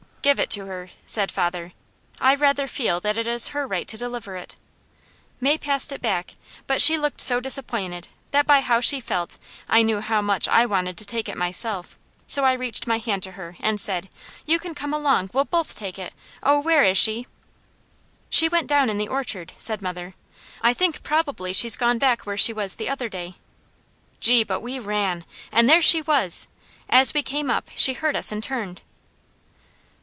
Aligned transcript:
"Give 0.23 0.39
it 0.39 0.51
to 0.51 0.67
her!" 0.67 0.91
said 1.07 1.31
father. 1.31 1.73
"I 2.19 2.35
rather 2.35 2.67
feel 2.67 2.99
that 2.99 3.17
it 3.17 3.25
is 3.25 3.49
her 3.49 3.65
right 3.65 3.87
to 3.87 3.97
deliver 3.97 4.35
it." 4.35 4.55
May 5.41 5.57
passed 5.57 5.91
it 5.91 5.99
back, 5.99 6.35
but 6.67 6.79
she 6.79 6.95
looked 6.95 7.19
so 7.19 7.39
disappointed, 7.39 8.07
that 8.29 8.45
by 8.45 8.59
how 8.61 8.81
she 8.81 8.99
felt 8.99 9.39
I 9.67 9.81
knew 9.81 9.99
how 9.99 10.21
much 10.21 10.47
I 10.47 10.67
wanted 10.67 10.95
to 10.99 11.05
take 11.05 11.27
it 11.27 11.35
myself; 11.39 11.97
so 12.27 12.45
I 12.45 12.53
reached 12.53 12.85
my 12.85 12.99
hand 12.99 13.23
to 13.23 13.31
her 13.31 13.57
and 13.61 13.81
said: 13.81 14.09
"You 14.45 14.59
can 14.59 14.75
come 14.75 14.93
along! 14.93 15.31
We'll 15.33 15.43
both 15.43 15.73
take 15.75 15.97
it! 15.97 16.13
Oh 16.43 16.59
where 16.59 16.83
is 16.83 16.99
she?" 16.99 17.25
"She 18.29 18.47
went 18.47 18.67
down 18.67 18.91
in 18.91 18.99
the 18.99 19.07
orchard," 19.09 19.53
said 19.57 19.81
mother. 19.81 20.13
"I 20.61 20.75
think 20.75 21.01
probably 21.01 21.51
she's 21.51 21.75
gone 21.75 21.97
back 21.97 22.27
where 22.27 22.37
she 22.37 22.53
was 22.53 22.75
the 22.75 22.89
other 22.89 23.09
day." 23.09 23.37
Gee, 24.19 24.43
but 24.43 24.59
we 24.61 24.77
ran! 24.77 25.25
And 25.51 25.67
there 25.67 25.81
she 25.81 25.99
was! 25.99 26.47
As 26.91 27.11
we 27.11 27.23
came 27.23 27.49
up, 27.49 27.69
she 27.75 27.93
heard 27.93 28.15
us 28.15 28.31
and 28.31 28.43
turned. 28.43 28.83